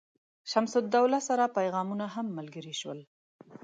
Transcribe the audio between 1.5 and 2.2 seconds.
پیغامونه